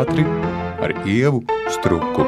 [0.00, 0.24] teātri
[0.80, 2.24] ar ievu struku.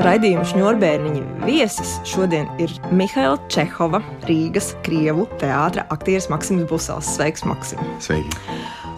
[0.00, 7.12] Raidījuma šņurbērniņa viesis šodien ir Mihaila Čehova, Rīgas Krievu teātra aktieris Maksims Busels.
[7.14, 7.82] Sveiks, Maksim!
[8.02, 8.34] Sveiki!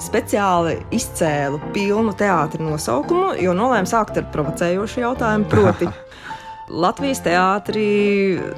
[0.00, 5.50] Speciāli izcēlu pilnu teātra nosaukumu, jo nolēmu sākt ar provocējošu jautājumu.
[5.52, 5.91] Proti,
[6.73, 7.86] Latvijas teātrī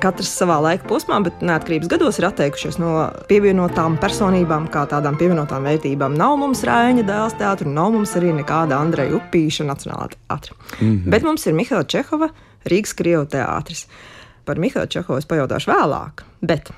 [0.03, 2.93] katrs savā laika posmā, bet neatkarības gados ir atteikušies no
[3.27, 6.15] pievienotām personībām, kā tādām pievienotām vērtībām.
[6.19, 10.55] Nav mums Rāņa dēls teātris, nav mums arī nekāda Andreja Upīša Nacionālā teātra.
[10.80, 11.11] Mm -hmm.
[11.11, 12.29] Bet mums ir Mihaila Čehova,
[12.65, 13.87] Rīgas Krievu teātris.
[14.45, 16.24] Par Mihailu Čehovu es pajautāšu vēlāk.
[16.45, 16.71] Bet,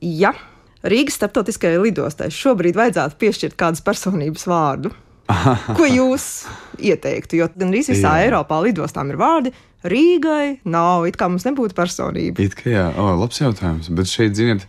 [0.00, 0.34] ja
[0.82, 4.90] Rīgas starptautiskajai lidostai šobrīd vajadzētu piešķirt kādas personības vārdu,
[5.78, 6.46] ko jūs
[6.78, 7.36] ieteiktu?
[7.38, 8.24] Jo gan arī visā Jā.
[8.26, 9.52] Eiropā lidostām ir vārdi
[9.82, 12.42] Rīgai nav, it kā mums nebūtu personība.
[12.42, 13.90] It kā jā, o, labs jautājums.
[13.94, 14.66] Bet šeit, ziniet,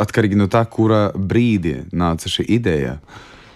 [0.00, 2.98] atkarīgi no tā, kura brīdī nāca šī ideja.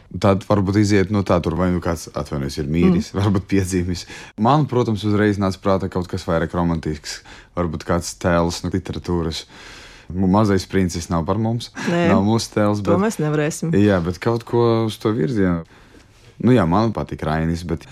[0.08, 3.18] Tad varbūt iziet no tā, tur vai nu kāds atvainojas, ir mīlis, mm.
[3.20, 4.06] varbūt piedzīvis.
[4.40, 7.18] Man, protams, uzreiz nāca prātā kaut kas vairāk romantisks,
[7.58, 9.44] varbūt kāds tēls no literatūras.
[10.08, 11.68] Mazais princis nav par mums.
[11.90, 12.80] Nē, nav mūsu tēls.
[12.80, 13.74] Bet, to mēs nevarēsim.
[13.76, 15.66] Jā, bet kaut ko uz to virzienu.
[16.40, 17.84] Nu jā, man patīk Rainis, bet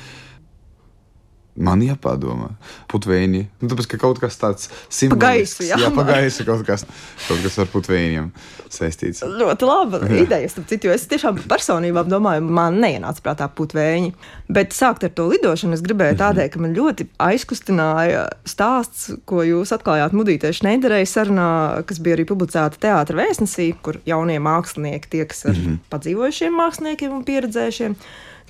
[1.56, 2.50] Man jāpadomā,
[2.92, 3.42] putekļi.
[3.62, 4.68] Nu, tāpēc, ka kaut kas tāds
[5.08, 6.84] pagaisu, jā, jā pagaisu kaut kas,
[7.24, 8.26] kaut kas ar putekļiem
[8.72, 9.22] saistīts.
[9.24, 10.50] Ļoti laba ideja.
[10.68, 14.12] Citu, es tiešām personībām domāju, man neienāca prātā putekļi.
[14.52, 16.20] Bet sākt ar to lidošanu es gribēju mhm.
[16.22, 21.48] tādēļ, ka man ļoti aizkustināja stāsts, ko jūs atklājāt Mudītē Šneiderei sarunā,
[21.88, 25.82] kas bija arī publicēta teātra vēstnesī, kur jaunie mākslinieki tieks ar mm -hmm.
[25.92, 27.96] padzīvojušiem māksliniekiem un pieredzējušiem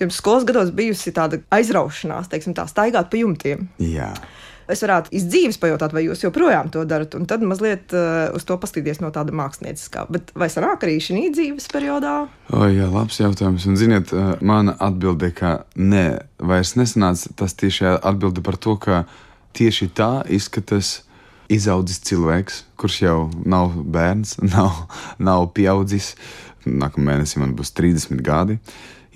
[0.00, 3.69] jums skolas gados bijusi tāda aizraušanās, teiksim, tā staigāt pa jumtiem.
[3.83, 4.12] Jā.
[4.66, 8.42] Es varētu iz dzīves pajautāt, vai jūs joprojām to darat, un tad mazliet uh, uz
[8.47, 10.08] to paskatīties no tāda mākslinieckā.
[10.11, 12.17] Bet vai sanāk arī šī dzīves periodā?
[12.50, 13.69] O, jā, labs jautājums.
[13.70, 16.06] Un, ziniet, uh, mana atbilde, ka nē,
[16.42, 19.05] vairs nesanāca tas tieši atbilde par to, ka
[19.56, 20.96] tieši tā izskatās
[21.52, 24.86] izaudzis cilvēks, kurš jau nav bērns, nav,
[25.23, 26.14] nav pieaudzis.
[26.67, 28.58] Nākamā mēnesī man būs 30 gadi.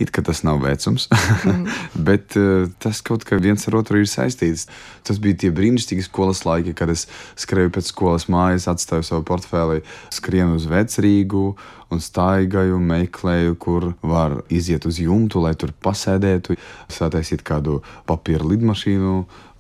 [0.00, 1.64] It kā tas nav vecums, mm.
[2.08, 4.64] bet uh, tas kaut kā viens ar otru ir saistīts.
[5.04, 7.04] Tas bija tie brīnišķīgi skolas laiki, kad es
[7.40, 9.84] skrēju pēc skolas mājas, atstāju savu portfeli,
[10.14, 11.44] skrienu uz vecrīgu
[11.90, 16.56] un staigāju, meklēju, kur var iziet uz jumtu, lai tur pasēdētu,
[16.88, 19.16] sataisīt kādu papīra lidmašīnu,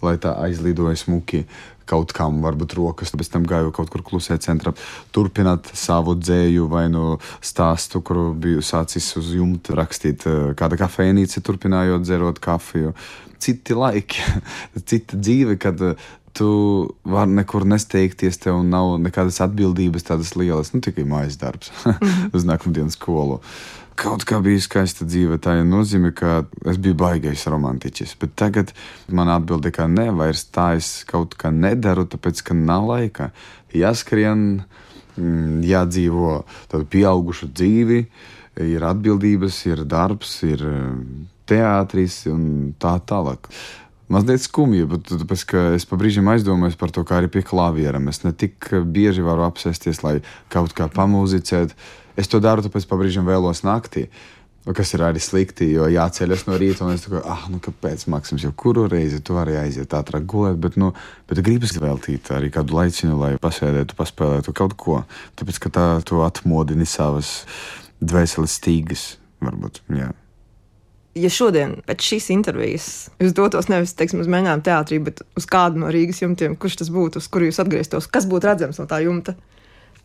[0.06, 1.44] lai tā aizlidoja smuki
[1.90, 4.72] kaut kam, varbūt rokas, pēc tam gāju kaut kur klusē centrā,
[5.14, 11.42] turpināt savu dzēju vai no stāstu, kuru biju sācis uz jumta rakstīt, eh, kāda kafejnīca,
[11.46, 12.94] turpinājot dzerot kafiju.
[13.40, 14.24] Citi laiki,
[14.90, 16.50] cita dzīve, kad eh, tu
[17.10, 21.72] vari nekur nesteigties, tev nav nekādas atbildības tādas lielas, nu tikai mājas darbs
[22.36, 23.40] uz nākamdienas skolu.
[23.40, 25.38] Uh, kaut kā bija skaista dzīve.
[25.42, 28.16] Tā nozīmē, ka es biju baigais romantiķis.
[28.20, 28.72] Bet tagad
[29.12, 33.30] man atbilde, ka nē, vairs tā es kaut kā nedaru, tāpēc ka nav laika.
[33.76, 34.62] Jāskrien,
[35.16, 36.40] mm, jādzīvo
[36.72, 38.00] tādu pieaugušu dzīvi,
[38.64, 43.50] ir atbildības, ir darbs, ir mm, teātris un tā tālāk
[44.10, 45.44] mazliet skumji, bet tāpēc,
[45.76, 48.00] es pa brīžiem aizdomājos par to, kā arī pie klaviera.
[48.10, 50.18] Es ne tik bieži varu apsēsties, lai
[50.50, 51.76] kaut kā pamūzicētu.
[52.20, 54.08] Es to daru, tāpēc pa brīžiem vēlos naktī.
[54.76, 58.44] Kas ir arī slikti, jo jāceļas no rīta, un es domāju, ah, nu kāpēc, Maksims,
[58.44, 60.90] jau kuru reizi tu vari aiziet ātrāk gulēt, bet, nu,
[61.30, 64.98] bet gribas veltīt arī kādu laiciņu, lai pasēdētu, paspēlētu kaut ko.
[65.40, 67.38] Tāpēc, ka tā tu atmodini savas
[68.04, 69.06] dvēseles stīgas,
[69.40, 69.80] varbūt.
[69.96, 70.12] Jā.
[71.18, 75.80] Ja šodien, pēc šīs intervijas, jūs dotos nevis teiksim, uz mēģinājumu teātrī, bet uz kādu
[75.82, 79.00] no Rīgas jumtiem, kurš tas būtu, uz kuru jūs atgrieztos, kas būtu redzams no tā
[79.02, 79.34] jumta?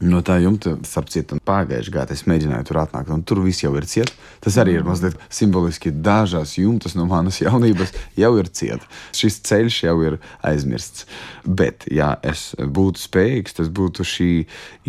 [0.04, 3.72] No tā jumta, starp citu, pagājušajā gadā es mēģināju tur atnākt, un tur viss jau
[3.80, 4.12] ir ciet.
[4.44, 4.90] Tas arī ir mm.
[4.92, 5.94] mazliet simboliski.
[6.04, 8.84] Dažās jumtas no manas jaunības jau ir ciet.
[9.16, 11.08] Šis ceļš jau ir aizmirsts.
[11.48, 14.32] Bet, ja es būtu spējīgs, tas būtu šī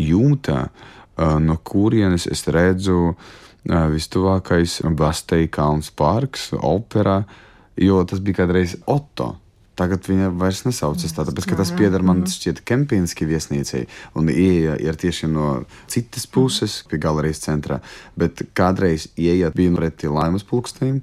[0.08, 0.66] jumta,
[1.16, 3.14] no kurienes es redzu
[3.66, 7.22] vistuvākais Basteja Kalns parks, opera,
[7.78, 9.36] jo tas bija kādreiz Otto.
[9.76, 12.32] Tagad viņa vairs nesaucas tā, tāpēc, ka tas pieder man mhm.
[12.32, 13.84] šķiet Kempinski viesnīcai,
[14.16, 15.50] un ieeja ir tieši no
[15.92, 17.82] citas puses, pie galerijas centrā,
[18.16, 21.02] bet kādreiz ieeja bija pretī laimas pulkstenim,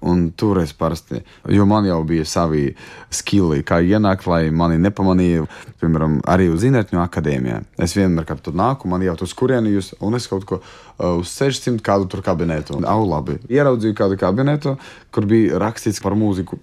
[0.00, 1.18] Un toreiz parasti,
[1.50, 2.68] jo man jau bija savi
[3.10, 5.48] skili, kā ienākt, lai mani nepamanīja,
[5.80, 7.56] piemēram, arī uz Zinātņu akadēmijā.
[7.82, 11.18] Es vienmēr, kad tur nāku, man jau tur skrieni jūs, un es kaut ko uh,
[11.18, 12.78] uz 600 kādu tur kabinetu.
[12.86, 13.40] Au, labi.
[13.50, 14.76] Ieraudzīju kādu kabinetu,
[15.10, 16.60] kur bija rakstīts par mūziku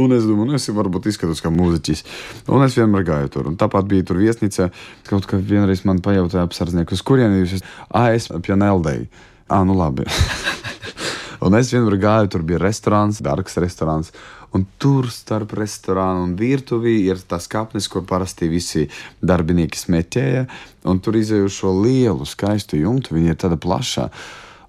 [0.00, 2.02] Un es domāju, nu, es varbūt izskatos kā mūziķis.
[2.50, 3.50] Un es vienmēr gāju tur.
[3.50, 4.72] Un tāpat bija tur viesnīca.
[5.06, 7.68] Kaut kā vienreiz man pajautāja apsardznieks, uz kurienes jūs esat?
[7.94, 9.04] Ah, es pie Neldei.
[9.46, 10.08] Ah, nu labi.
[11.44, 14.10] Un es vienmēr gāju, tur bija restorāns, dārgs restorāns.
[14.54, 18.86] Un tur starp restorānu un virtuvi ir tas kapnis, kur parasti visi
[19.22, 20.44] darbinieki smēķēja.
[20.90, 23.14] Un tur izēju šo lielu, skaistu jumtu.
[23.14, 24.08] Viņa ir tāda plaša.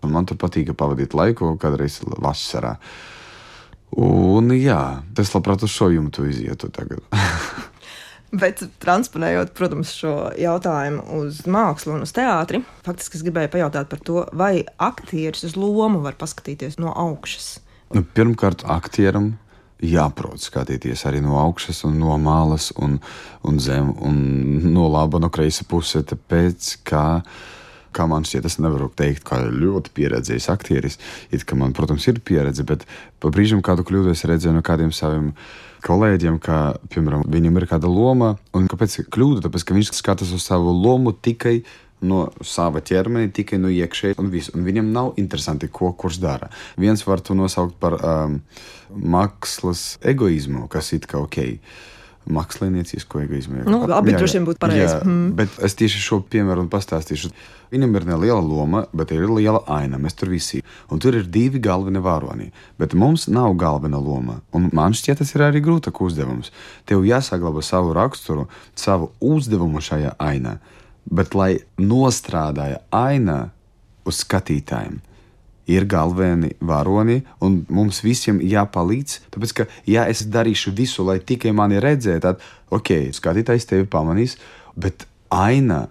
[0.05, 2.75] Un man tur patīk pavadīt laiku, kādreiz vasarā.
[3.95, 4.81] Un jā,
[5.21, 7.03] es labprāt uz šo jumtu izietu tagad.
[8.35, 14.01] Bet, transponējot, protams, šo jautājumu uz mākslu un uz teātri, faktiski es gribēju pajautāt par
[14.03, 17.59] to, vai aktieris uz lomu var paskatīties no augšas.
[17.95, 19.35] Nu, pirmkārt, aktieram
[19.83, 22.97] jāprot skatīties arī no augšas, un no malas, un,
[23.45, 24.17] un zem, un
[24.73, 26.03] no laba, no kreisa puses.
[26.09, 27.05] Tāpēc, kā,
[27.95, 30.99] kā man šķiet, es nevaru teikt, ka ļoti pieredzējis aktieris.
[31.31, 32.83] It kā man, protams, ir pieredze, bet
[33.23, 35.31] pa brīžam kādu kļūdu es redzēju no kādiem saviem
[35.85, 39.45] kolēģiem, ka, piemēram, viņam ir kāda loma, un kāpēc kļūda?
[39.45, 41.59] Tāpēc, ka viņš skatās uz savu lomu tikai
[42.05, 44.53] no sava ķermeņa, tikai no iekšēji, un, visu.
[44.57, 46.49] un viņam nav interesanti, ko kurš dara.
[46.81, 48.39] Viens var to nosaukt par um,
[48.91, 51.39] mākslas egoismu, kas it kā ok.
[52.25, 53.63] Māksliniecisko egoismu.
[53.69, 54.97] Nu, abi droši vien būtu pareizi.
[55.03, 55.27] Mm.
[55.37, 57.29] Bet es tieši šo piemēru un pastāstīšu.
[57.73, 59.99] Viņam ir neliela loma, bet ir liela aina.
[60.01, 60.61] Mēs tur visi.
[60.93, 62.51] Un tur ir divi galvenie varoņi.
[62.81, 64.39] Bet mums nav galvenā loma.
[64.57, 66.53] Un man šķiet, tas ir arī grūtāk uzdevums.
[66.89, 70.57] Tev jāsaglabā savu raksturu, savu uzdevumu šajā ainā.
[71.05, 73.51] Bet lai nostrādāja aina
[74.05, 74.97] uz skatītājiem,
[75.71, 79.17] ir galvenie varoni, un mums visiem jāpalīdz.
[79.33, 82.45] Tāpēc, ka, ja es darīšu visu, lai tikai mani redzētu, tad,
[82.75, 84.37] ok, skatītājs tevi pamanīs,
[84.77, 85.85] bet aina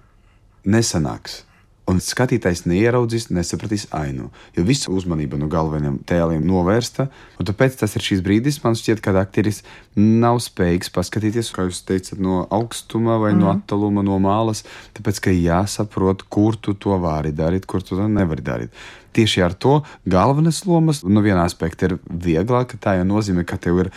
[0.65, 1.43] nesanāks.
[1.85, 4.31] Un skatītājs neieraudzīs, nesapratīs ainu.
[4.56, 7.11] Jo visa uzmanība no galvenajiem tēliem novērsta.
[7.44, 9.61] Tāpēc tas ir šis brīdis, man šķiet, kad aktieris
[9.93, 13.43] nav spējīgs paskatīties, kā jūs teicat, no augstuma vai mm.
[13.43, 14.65] no attāluma, no malas.
[14.97, 18.85] Tāpēc, ka jāsaprot, kur tu to vari darīt, kur tu to nevari darīt.
[19.14, 19.78] Tieši ar to
[20.11, 22.76] galvenās lomas, no viena aspekta, ir vieglāk.
[22.82, 23.93] Tā jau nozīmē, ka tev ir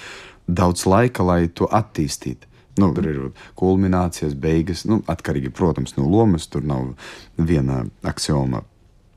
[0.47, 2.45] daudz laika, lai to attīstītu.
[2.77, 3.21] Nu, tur ir
[3.57, 6.45] kulminācijas, beigas, nu, atkarīgi, protams, no lomas.
[6.51, 6.91] Tur nav
[7.37, 8.61] viena axioma.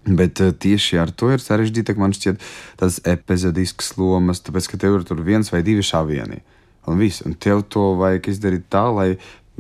[0.09, 2.41] Bet uh, tieši ar to ir sarežģītāk, man šķiet,
[2.81, 6.41] tas epizodisks lomas, tāpēc, ka tev ir tur viens vai divi šāvieni.
[6.89, 9.11] Un viss, un tev to vajag izdarīt tā, lai,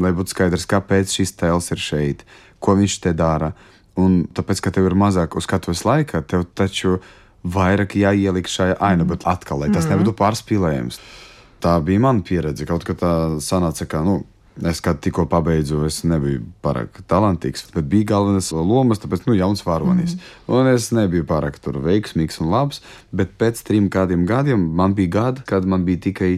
[0.01, 2.25] lai būtu skaidrs, kāpēc šis tēls ir šeit,
[2.59, 3.53] ko viņš te dara.
[3.99, 7.01] Un tāpēc, ka tev ir mazāk uz skatuves laika, tev taču
[7.43, 11.01] vairāk jāieliek šajā ainā, bet atkal, lai tas mm nebūtu pārspīlējums
[11.61, 12.67] tā bija mana pieredze.
[12.69, 13.13] Kaut kā tā
[13.45, 14.21] sanāca, ka, nu,
[14.67, 19.65] es kā tikko pabeidzu, es nebiju pārāk talantīgs, bet bija galvenais lomas, tāpēc, nu, jauns
[19.67, 20.17] varonis.
[20.17, 20.55] Mm.
[20.57, 22.83] Un es nebiju pārāk tur veiksmīgs un labs,
[23.13, 26.33] bet pēc trim kādiem gadiem man bija gadi, kad man bija tikai,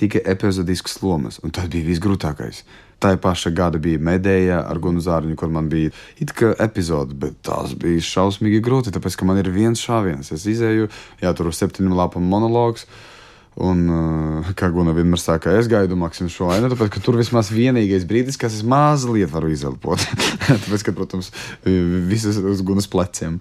[0.00, 2.64] tikai epizodisks lomas, un tas bija visgrūtākais.
[2.98, 7.36] Tā paša gada bija medēja ar Gunu Zārņu, kur man bija it kā epizode, bet
[7.46, 10.32] tās bija šausmīgi grūti, tāpēc, ka man ir viens šāviens.
[10.34, 10.88] Es izēju,
[11.22, 12.88] jā, tur uz septiņu lapu monologs.
[13.58, 17.48] Un, uh, kā Guna vienmēr saka, es gaidu Maksimu šo ainu, tāpēc, ka tur vismaz
[17.50, 20.02] vienīgais brīdis, kas es mazliet varu izelpot.
[20.46, 21.32] tāpēc, ka, protams,
[21.66, 23.40] visas uz Gunas pleciem.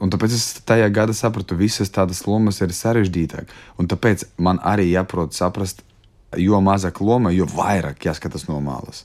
[0.00, 3.60] Un tāpēc es tajā gadā sapratu, visas tādas lomas ir sarežģītākas.
[3.80, 5.84] Un tāpēc man arī jāprot saprast,
[6.36, 9.04] jo mazāk loma, jo vairāk jāskatās no malas.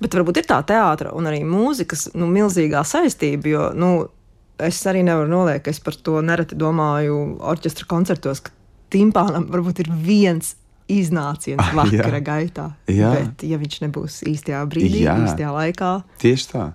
[0.00, 3.50] Bet varbūt ir tā teātris un arī mūzikas nu, milzīgā saistība.
[3.52, 3.90] Jo, nu,
[4.60, 7.18] es arī nevaru noliekt, ka es par to nereti domāju
[7.52, 8.54] orķestra koncertos, ka
[8.92, 10.54] timpānam varbūt ir viens
[10.90, 12.24] iznāciens ah, vakara jā.
[12.26, 12.66] gaitā.
[12.90, 13.12] Jā.
[13.14, 15.16] Bet, ja viņš nebūs īstajā brīdī, jā.
[15.26, 16.66] īstajā laikā, tieši tā.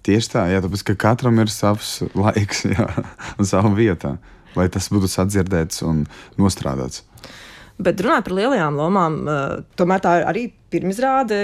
[0.00, 2.88] Tieši tā, jā, tāpēc ka katram ir savs laiks jā,
[3.36, 4.16] un sava vieta,
[4.56, 6.06] lai tas būtu sadzirdēts un
[6.40, 7.04] nostrādāts.
[7.80, 11.40] Bet runājot par lielajām lomām, eh, tomēr tā ir arī pirmizrāde,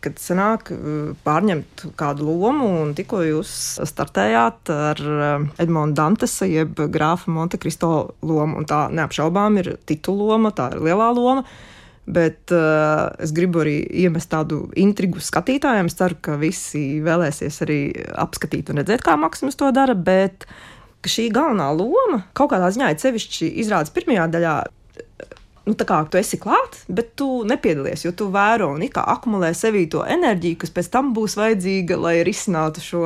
[0.00, 3.50] kad sanāk uh, pārņemt kādu lomu, un tikko jūs
[3.84, 7.90] startējāt ar uh, Edmunds Dantesa, jeb grāfa Montekristo
[8.24, 11.44] lomu, un tā neapšaubām ir tituloma, tā ir lielā loma.
[12.10, 15.92] Bet uh, es gribu arī iemest tādu intrigu skatītājiem.
[15.92, 17.80] Es ceru, ka visi vēlēsies arī
[18.24, 19.94] apskatīt un redzēt, kā Maksims to dara.
[19.94, 20.48] Bet
[21.06, 24.56] šī galvenā loma kaut kādā ziņā ir sevišķi izrādes pirmajā daļā
[25.68, 29.86] nu, tā kā tu esi klāt, bet tu nepiedalies, jo tu vēro un akumulē sevī
[29.92, 33.04] to enerģiju, kas pēc tam būs vajadzīga, lai risinātu šo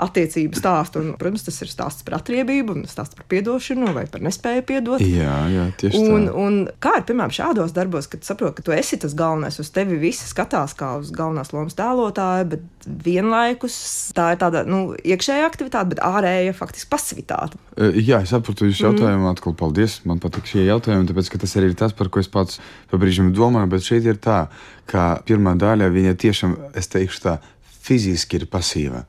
[0.00, 1.02] attiecību stāstu.
[1.02, 5.02] Un, protams, tas ir stāsts par atriebību, un stāsts par atdošanu vai par nespēju piedot.
[5.04, 6.34] Jā, jā tieši un, tā.
[6.42, 9.98] Un kā ir piemēram šādos darbos, kad saproti, ka tu esi tas galvenais, uz tevi
[10.00, 13.76] visi skatās kā uz galvenās lomas tēlotāju, bet vienlaikus
[14.16, 17.60] tā ir tāda nu, iekšēja aktivitāte, bet ārēja faktiski pasivitāte.
[17.76, 19.22] E, jā, es saprotu jūsu jautājumu.
[19.22, 19.30] Mm.
[19.32, 20.00] Atkal paldies.
[20.08, 23.00] Man patīk šie jautājumi, tāpēc ka tas arī ir tas, par ko es pats pa
[23.00, 23.70] brīžam domāju.
[23.72, 24.44] Bet šeit ir tā,
[24.90, 27.38] ka pirmā daļa viņa tiešām, es teikšu tā,
[27.82, 29.06] fiziski ir pasīva.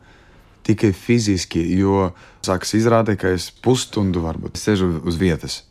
[0.67, 2.11] Tikai fiziski, jo
[2.45, 5.61] sākas izrādē, ka es pusstundu varbūt sēžu uz vietas.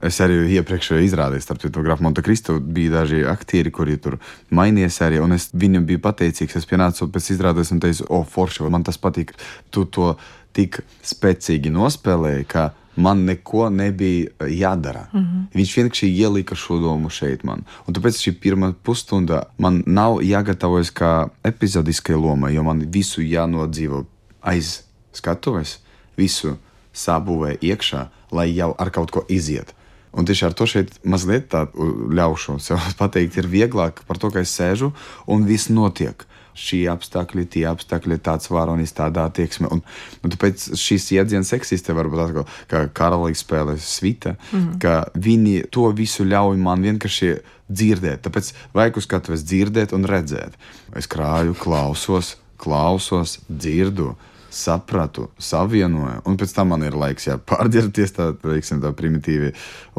[0.00, 4.16] Es arī iepriekšējā izrādē, starp citu, Grafā Montekristo bija daži aktieri, kuri tur
[4.56, 6.56] mainījās arī, un es viņam biju pateicīgs.
[6.56, 9.34] Es pienācu pēc izrādes un teicu, o, forši, man tas patīk.
[9.68, 10.14] Tu to
[10.56, 15.06] tik spēcīgi nospēlēji, ka man neko nebija jādara.
[15.12, 15.44] Mm -hmm.
[15.54, 17.62] Viņš vienkārši ielika šo domu šeit man.
[17.86, 24.04] Un tāpēc šī pirmā pusstunda man nav jāgatavojas kā epizodiskai lomai, jo man visu jānodzīvo
[24.40, 24.82] aiz
[25.12, 25.78] skatuves,
[26.16, 26.56] visu
[26.94, 29.74] sabūvē iekšā, lai jau ar kaut ko iziet.
[30.12, 34.40] Un tieši ar to šeit mazliet tādu ļaušu sev pateikt, ir vieglāk par to, ka
[34.40, 34.92] es sēžu
[35.26, 36.26] un viss notiek.
[36.58, 39.70] Šī apstākļi, tie apstākļi, tāds varonis, tādā attieksme.
[39.72, 39.82] Un,
[40.24, 44.78] un tāpēc šīs jēdziens eksistē varbūt atkal, kā karalis spēlē svita, mm -hmm.
[44.82, 47.38] ka viņi to visu ļauj man vienkārši
[47.68, 48.22] dzirdēt.
[48.26, 50.58] Tāpēc vajag uz skatuves dzirdēt un redzēt.
[50.96, 54.16] Es krāju, klausos, klausos, dzirdu
[54.50, 59.52] sapratu, savienoju, un pēc tam man ir laiks jā, pārģērbties tā, teiksim, tā primitīvi.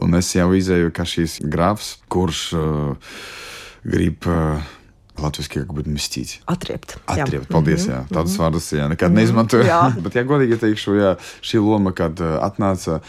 [0.03, 3.15] Un es jau izēju, ka šīs grafs, kurš uh,
[3.87, 4.27] grib.
[4.27, 4.59] Uh,
[5.19, 6.37] Latvijas kā būtu mistīt.
[6.49, 6.95] Atriept.
[7.05, 7.51] Atriept, jā.
[7.51, 7.85] paldies.
[7.87, 8.05] Jā.
[8.09, 8.43] Tādus mm -hmm.
[8.43, 9.19] vārdus jā, nekad mm -hmm.
[9.19, 9.63] neizmantoju.
[10.03, 12.99] Bet, ja godīgi teikšu, jā, šī loma, kad uh, atnāca,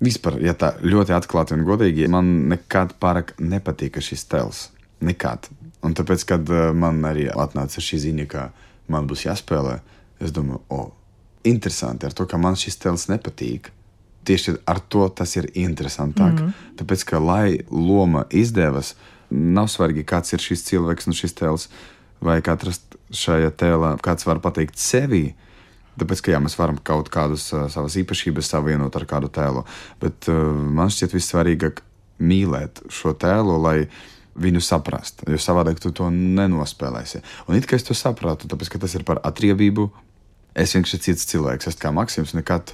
[0.00, 4.68] vispār, ja tā ļoti atklāti un godīgi, man nekad pārāk nepatika šis tēls.
[5.00, 5.48] Nekad.
[5.82, 8.50] Un tāpēc, kad uh, man arī atnāca šī ziņa, ka
[8.88, 9.80] man būs jāspēlē,
[10.20, 10.90] Es domāju, o,
[11.44, 13.70] interesanti ar to, ka man šis tēls nepatīk.
[14.26, 16.32] Tieši ar to tas ir interesantāk.
[16.32, 16.78] Mm -hmm.
[16.80, 18.94] Tāpēc, ka, lai loma izdevas,
[19.30, 21.68] nav svarīgi, kāds ir šis cilvēks un šis tēls,
[22.24, 22.82] vai katrs
[23.14, 25.28] šajā tēlā, kāds var pateikt sevi.
[25.96, 29.64] Tāpēc, ka jā, mēs varam kaut kādas uh, savas īpašības savienot ar kādu tēlu,
[30.02, 31.80] bet uh, man šķiet vissvarīgāk
[32.20, 33.78] mīlēt šo tēlu, lai
[34.36, 35.24] viņu saprast.
[35.24, 37.22] Jo savādāk tu to nenospēlēsi.
[37.48, 39.88] Un it kā es to sapratu, tāpēc, ka tas ir par atriebību,
[40.56, 42.32] Es vienkārši cits cilvēks, esmu kā Maksims.
[42.36, 42.72] Nekad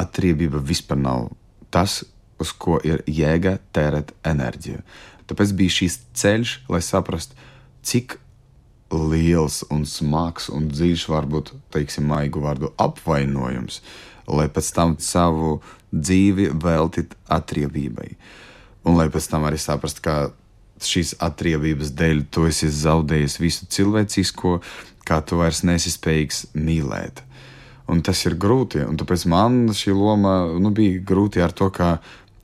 [0.00, 1.28] atriebība vispār nav
[1.74, 2.00] tas,
[2.40, 4.80] uz ko ir jēga tērēt enerģiju.
[5.30, 7.38] Tāpēc bija šīs ceļš, lai saprastu,
[7.86, 8.16] cik
[8.90, 13.78] liels un smags un dziļš var būt, teiksim, maigu vārdu apvainojums,
[14.26, 15.60] lai pēc tam savu
[15.94, 18.10] dzīvi veltīt atriebībai.
[18.86, 20.16] Un lai pēc tam arī saprastu, ka
[20.82, 24.58] šīs atriebības dēļ tu esi zaudējis visu cilvēcisko,
[25.06, 27.22] kā tu vairs nesi spējīgs mīlēt.
[27.90, 31.98] Un tas ir grūti, un tāpēc man šī loma nu, bija grūti ar to, ka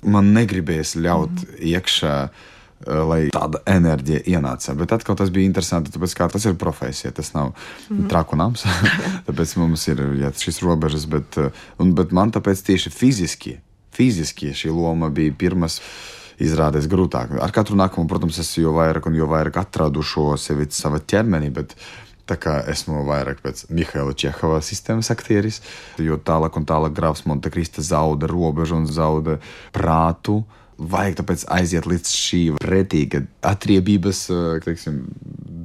[0.06, 1.66] man negribēs ļaut mm -hmm.
[1.74, 2.14] iekšā.
[2.26, 4.74] Eh, lai tāda enerģija ienāca.
[4.78, 7.54] Bet atkal tas bija interesanti, tāpēc ka tas ir profesija, tas nav mm
[7.88, 8.08] -hmm.
[8.08, 8.66] traku nams.
[9.28, 13.58] tāpēc mums ir jā, šis robežas, bet, eh, un, bet man tāpēc tieši fiziski,
[13.92, 15.80] fiziski šī loma bija pirmas
[16.38, 17.40] izrādās grūtāk.
[17.40, 21.50] Ar katru nākamo, protams, es jau vairāk un jau vairāk atradu šo sevi, savu ķermeni,
[21.50, 21.76] bet
[22.26, 25.60] Tā kā esmu vairāk pēc Mihaila Čehova sistēmas aktieris,
[26.02, 29.38] jo tālāk un tālāk grāfs Montekrista zauda robežu un zauda
[29.70, 30.40] prātu.
[30.76, 35.06] Vajag tāpēc aiziet līdz šī pretīga atriebības, eh, teiksim,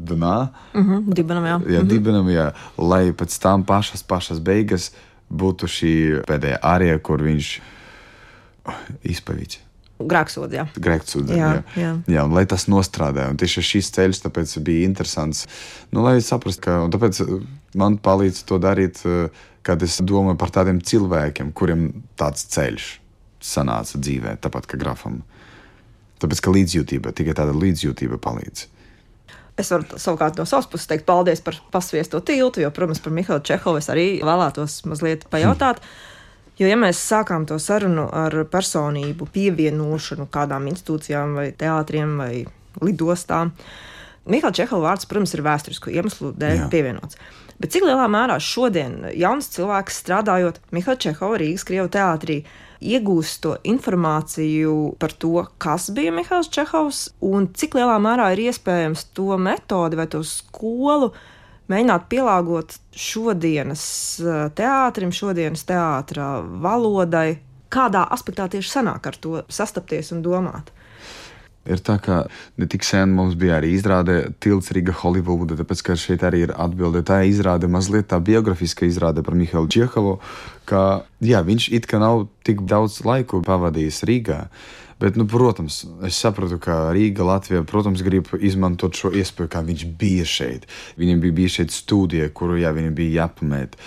[0.08, 0.50] dnā.
[0.74, 1.50] Mm -hmm, dibenam, jā.
[1.50, 1.88] jā, mm -hmm.
[1.88, 2.52] dibenam, jā.
[2.78, 4.92] Lai pēc tam pašas, pašas beigas
[5.32, 7.60] būtu šī pēdējā ārija, kur viņš
[8.66, 9.60] oh, izpavīts.
[10.00, 10.66] Grēksūdzi, jā.
[10.76, 11.82] Grēksūdzi, jā, jā.
[11.82, 12.02] jā.
[12.08, 13.30] jā lai tas nostrādā.
[13.30, 14.24] Un tieši šis ceļš
[14.60, 15.48] bija interesants.
[15.92, 17.22] Nu, lai saprastu, ka tāpēc
[17.76, 19.04] man palīdz to darīt,
[19.62, 23.01] kad es domāju par tādiem cilvēkiem, kuriem tāds ceļš
[23.42, 25.22] sanāca dzīvē, tāpat kā grafam.
[26.22, 28.68] Tāpēc, ka līdzjūtība, tikai tāda līdzjūtība palīdz.
[29.60, 33.44] Es varu savukārt no savas puses teikt paldies par pasviesto tiltu, jo, protams, par Mihālu
[33.46, 35.82] Čehovu es arī vēlētos mazliet pajautāt.
[35.82, 36.08] Hmm.
[36.62, 42.34] Jo, ja mēs sākām to sarunu ar personību pievienošanu kādām institūcijām, vai teātriem, vai
[42.86, 43.56] lidostām,
[44.30, 46.68] Mihāla Čehova vārds, protams, ir vēsturisku iemeslu dēļ Jā.
[46.70, 47.18] pievienots.
[47.62, 52.44] Bet cik lielā mērā šodien jauns cilvēks strādājot Mihāla Čehova Rīgas Krievu teātrī
[52.82, 59.08] iegūst to informāciju par to, kas bija Mihāls Čehovs un cik lielā mērā ir iespējams
[59.18, 61.12] to metodi vai to skolu
[61.72, 63.86] mēģināt pielāgot šodienas
[64.20, 67.40] eh, teātrim, šodienas teātra valodai.
[67.72, 70.74] Kādā aspektā tieši sanāk ar to sastapties un domāt?
[71.70, 72.24] Ir tā, ka
[72.58, 76.54] ne tik sen mums bija arī izrāde Tilts Riga Holivuda, tāpēc, ka šeit arī ir
[76.58, 77.04] atbilde.
[77.06, 80.18] Tā izrāde mazliet tā biografiska izrāde par Mihālu Čehovu,
[80.66, 84.40] ka jā, viņš it kā nav tik daudz laiku pavadījis Rīgā.
[85.02, 89.86] Bet, nu, protams, es sapratu, ka Rīga, Latvija, protams, grib izmantot šo iespēju, kā viņš
[89.98, 90.68] bija šeit.
[91.02, 93.80] Viņam bija, bija šeit studija, kuru jā, viņam bija jāpamēt.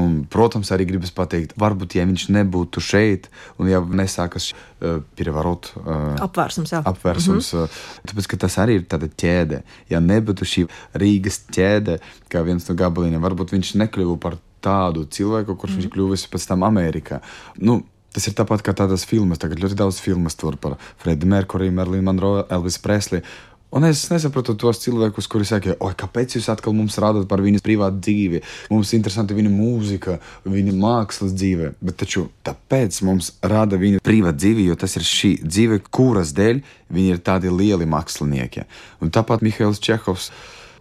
[0.00, 3.28] Un, protams, arī gribas pateikt, varbūt, ja viņš nebūtu šeit,
[3.60, 6.80] un ja nesākas uh, pirvarot, uh, apvērsums, jā.
[6.88, 8.08] apvērsums mm -hmm.
[8.08, 9.60] tāpēc, ka tas arī ir tāda ķēde.
[9.92, 10.64] Ja nebūtu šī
[10.96, 11.98] Rīgas ķēde,
[12.32, 15.80] kā viens no gabaliņiem, varbūt viņš nekļuvu par tādu cilvēku, kurš mm.
[15.84, 17.20] ir kļuvis pēc tam Amerikā.
[17.58, 17.82] Nu,
[18.12, 19.40] Tas ir tāpat kā tādas filmas.
[19.40, 23.24] Tagad ļoti daudz filmas tur par Freddie Merkuriju, Merlinu Monroe, Elvisu Presliju.
[23.72, 27.64] Un es nesaprotu tos cilvēkus, kuri saka, oi, kāpēc jūs atkal mums rādāt par viņas
[27.64, 28.42] privātu dzīvi?
[28.68, 31.70] Mums ir interesanti viņa mūzika, viņa mākslas dzīve.
[31.80, 36.60] Bet taču tāpēc mums rāda viņa privāta dzīve, jo tas ir šī dzīve, kuras dēļ
[36.92, 38.66] viņi ir tādi lieli mākslinieki.
[39.00, 40.28] Un tāpat Mihails Čehovs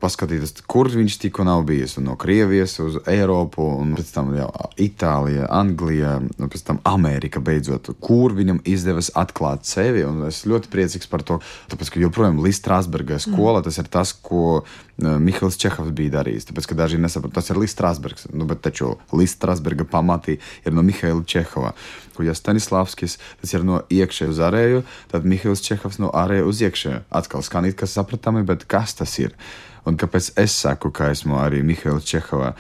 [0.02, 1.98] paskatīties, kur viņš tikko nav bijis.
[2.02, 4.50] No Krievijas uz Eiropu, un pēc tam jau
[4.82, 10.04] Itālija, Anglija, un pēc tam Amerika beidzot, kur viņam izdevās atklāt sevi.
[10.08, 11.40] Un es ļoti priecīgs par to,
[11.72, 16.50] tāpēc, ka joprojām Līsīs Strasburgā skola, tas ir tas, ko uh, Mihāls Čehovs bija darījis.
[16.50, 20.76] Tāpēc, ka daži nesaprot, tas ir Līsīs Strasburgs, nu, bet taču Līsīs Strasburga pamatī ir
[20.76, 21.74] no Mihaila Čehova.
[22.16, 26.64] Ko ja Stanislavskis, tas ir no iekšēju uz ārēju, tad Mihāls Čehovs no ārēju uz
[26.68, 27.04] iekšēju.
[27.22, 29.36] Atkal skanīt, kas sapratāmi, bet kas tas ir?
[29.90, 32.54] Un kāpēc es saku, ka esmu arī Mihaila Čehova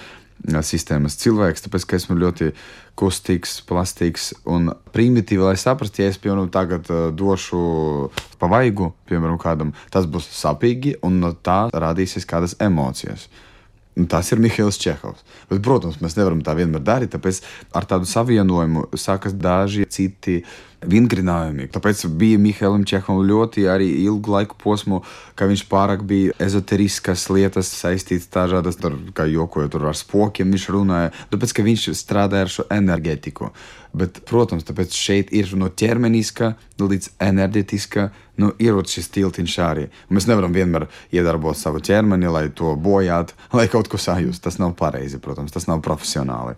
[0.65, 2.49] sistēmas cilvēks, tāpēc, ka esmu ļoti
[2.97, 8.09] kustīgs, plastīgs un primitīvs, lai saprastu, ja es, piemēram, tagad došu
[8.41, 13.29] pa vaigu, piemēram, kādam, tas būs sapīgi un no tā radīsies kādas emocijas.
[13.99, 15.21] Un tas ir Mihails Čehovs.
[15.49, 17.41] Bet, protams, mēs nevaram tā vienmēr darīt, tāpēc
[17.75, 20.39] ar tādu savienojumu sākas daži citi
[20.81, 21.67] vingrinājumi.
[21.71, 25.01] Tāpēc bija Mihailam Čehovam ļoti arī ilgu laiku posmu,
[25.37, 28.79] ka viņš pārāk bija ezoteriskas lietas saistītas dažādas,
[29.13, 33.51] kā jokoja tur ar spokiem, viņš runāja, tāpēc, ka viņš strādāja ar šo enerģētiku.
[33.91, 38.05] Bet, protams, tāpēc šeit ir no ķermeniska līdz enerģētiska,
[38.41, 39.83] nu, ierodas šis tiltiņš arī.
[40.09, 44.41] Mēs nevaram vienmēr iedarbot savu ķermeni, lai to bojātu, lai kaut ko sajust.
[44.45, 46.55] Tas nav pareizi, protams, tas nav profesionāli.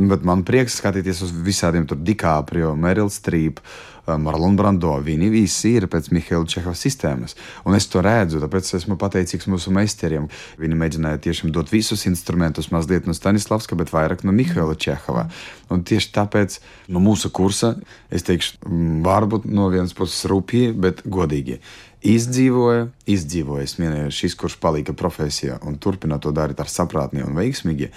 [0.00, 4.94] Bet man prieks skatīties uz visādiem tur Dikāprio, Merila Streep, eh, Marlon Brando.
[5.04, 7.34] Viņi visi ir pēc Mihaila Čehova sistēmas.
[7.66, 10.30] Un es to redzu, tāpēc esmu pateicīgs mūsu meistariem.
[10.58, 15.28] Viņi mēģināja tiešām dot visus instrumentus, mazliet no Stanislavska, bet vairāk no Mihaila Čehova.
[15.68, 17.76] Un tieši tāpēc no mūsu kursa
[18.10, 21.60] es teikšu, mm, varbūt no vienas puses rūpīgi, bet godīgi
[22.06, 27.36] izdzīvoja, izdzīvoja, es minēju, šis, kurš palika profesijā un turpina to darīt ar saprātni un
[27.36, 27.90] veiksmīgi,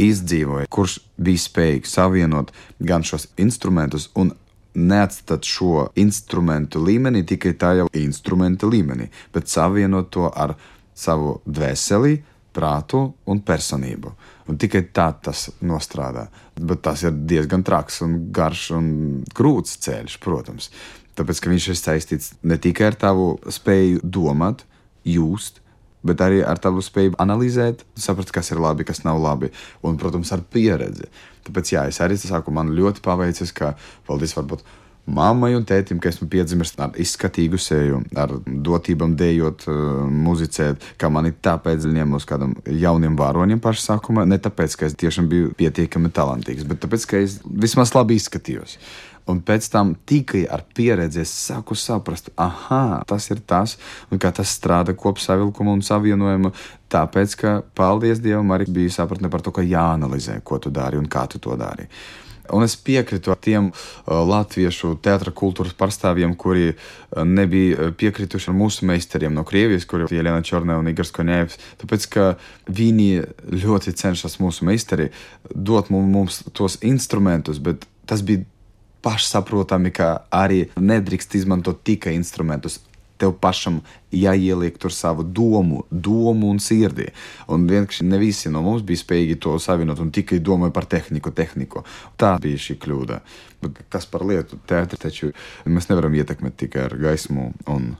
[0.00, 4.32] izdzīvoja, kurš bija spējīgs savienot gan šos instrumentus un
[4.74, 10.54] neatstāt šo instrumentu līmeni tikai tā jau instrumenta līmenī, bet savienot to ar
[10.94, 12.20] savu dvēseli,
[12.54, 14.12] prātu un personību.
[14.50, 16.26] Un tikai tā tas nostrādā.
[16.58, 18.88] Bet tas ir diezgan traks un garš un
[19.36, 20.70] grūts ceļš, protams.
[21.20, 24.64] Tāpēc, ka viņš ir saistīts ne tikai ar tavu spēju domāt,
[25.04, 25.60] just,
[26.06, 29.52] bet arī ar tavu spēju analizēt, saprast, kas ir labi, kas nav labi,
[29.84, 31.10] un, protams, ar pieredzi.
[31.44, 33.74] Tāpēc, jā, es arī saku, man ļoti paveicis, ka
[34.08, 34.64] paldies varbūt
[35.10, 41.10] mammai un tētim, ka esmu piedzimis ar izskatīgu seju, ar dotībām dejot, uh, muzicēt, ka
[41.12, 44.26] man ir tāpēc ņēmu uz kādam jauniem vāroņiem pašā sākumā.
[44.28, 48.78] Ne tāpēc, ka es tiešām biju pietiekami talantīgs, bet tāpēc, ka es vismaz labi izskatījos.
[49.30, 53.76] Un pēc tam tikai ar pieredzi es sāku saprast, ah, tas ir tas,
[54.10, 56.52] un kā tas strādā kopsavilkuma un savienojuma.
[56.90, 61.06] Tāpēc, ka, paldies Dievam, arī bija sapratne par to, ka jāanalizē, ko tu dari un
[61.06, 61.86] kā tu to dari.
[62.50, 68.88] Un es piekrītu tiem uh, latviešu teātras kultūras pārstāvjiem, kuri uh, nebija piekrituši ar mūsu
[68.90, 71.60] meistariem no Krievijas, kuriem ir Jelena Čornē un Igors Konēvs.
[71.82, 72.26] Tāpēc, ka
[72.66, 73.10] viņi
[73.54, 75.10] ļoti cenšas mūsu meistari
[75.54, 78.42] dot mums tos instrumentus, bet tas bija
[79.04, 82.80] pašsaprotami, ka arī nedrīkst izmantot tikai instrumentus.
[83.20, 83.82] Tev pašam
[84.16, 87.10] jāieliek tur savu domu, domu un sirdi.
[87.52, 91.28] Un vienkārši ne visi no mums bija spējīgi to savienot un tikai domāja par tehniku,
[91.36, 91.84] tehniku.
[92.16, 93.20] Tā bija šī kļūda.
[93.60, 94.56] Bet kas par lietu?
[94.64, 95.34] Teātris taču
[95.68, 97.90] mēs nevaram ietekmēt tikai ar gaismu un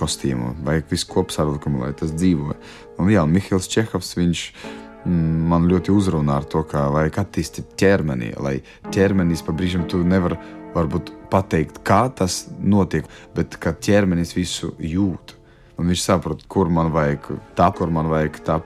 [0.00, 0.54] kostīmu.
[0.64, 2.56] Vajag visu kopsavilkumu, lai tas dzīvo.
[3.04, 8.34] Un jā, Mihāls Čehovs, viņš ir man ļoti uzrunā ar to, kā vajag attīstīt ķermeni,
[8.40, 8.58] lai
[8.92, 10.36] ķermenis pa brīžam tu nevar
[10.74, 15.36] varbūt pateikt, kā tas notiek, bet ka ķermenis visu jūt.
[15.80, 18.60] Un viņš saprot, kur man vajag tā, kur man vajag tā.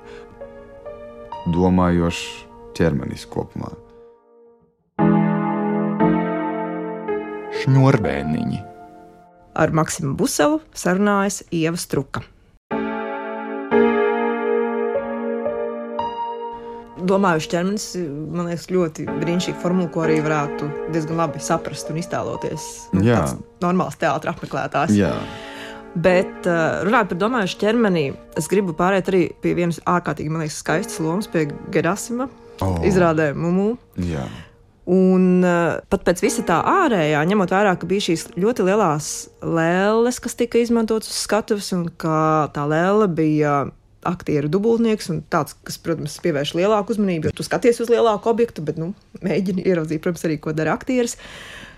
[1.55, 2.25] Domājošs
[2.75, 3.71] ķermenis kopumā.
[7.63, 8.63] Šņurbēniņi.
[9.55, 12.25] Ar Maksimu Buselu sarunājas Ieva Struka.
[17.09, 17.87] Domājuši ķermenis,
[18.35, 22.69] man liekas, ļoti brīnišķīga formula, ko arī varētu diezgan labi saprast un iztēloties.
[22.97, 23.23] Nu, Jā.
[23.23, 24.95] tāds normāls teātris apmeklētājs.
[24.99, 25.13] Jā.
[25.95, 28.07] Bet uh, runājot par domājušu ķermeni,
[28.41, 32.27] es gribu pāriet arī pie vienas ārkārtīgi, man liekas, skaistas lomas, pie Gerasima
[32.63, 32.77] Oh.
[32.87, 33.73] izrādē Mumu.
[33.99, 34.23] Jā.
[34.87, 39.09] Un uh, pat pēc visa tā ārējā, ņemot vērā, ka bija šīs ļoti lielās
[39.43, 43.55] lēles, kas tika izmantotas uz skatuves, un ka tā lēle bija
[44.09, 48.81] aktieru dubultnieks un tāds, kas, protams, pievērš lielāku uzmanību, tu skaties uz lielāku objektu, bet,
[48.81, 48.93] nu,
[49.25, 51.19] mēģini ieraudzīt, protams, arī, ko dara aktieris.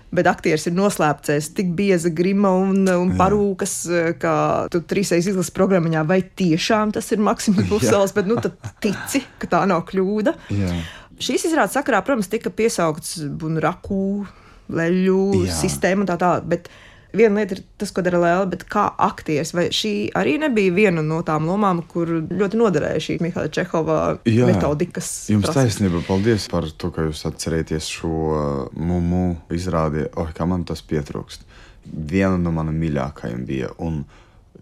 [0.07, 3.73] Bet aktieris ir noslēpts, tik bieza grima un, un parūkas,
[4.21, 4.33] ka
[4.71, 9.51] tu trīsreiz izlasi programmā, vai tiešām tas ir Maksims Pusels, bet nu, tad tici, ka
[9.51, 10.37] tā nav kļūda.
[10.55, 10.77] Jā.
[11.19, 14.23] Šīs izrādes sakarā, protams, tika piesaukts Bunraku,
[14.71, 15.55] leļu Jā.
[15.63, 16.69] sistēma un tā tālāk.
[17.17, 21.03] Viena lieta ir tas, ko dara Lēla, bet kā aktieris, vai šī arī nebija viena
[21.05, 25.09] no tām lomām, kur ļoti noderēja šī Mihaila Čehova Jā, metodikas?
[25.31, 25.77] Jums prasības.
[25.77, 28.45] taisnība, paldies par to, ka jūs atcerēties šo uh,
[28.77, 31.47] mumu izrādi, oh, kā man tas pietrūkst.
[31.87, 34.03] Viena no manām mīļākajām bija, un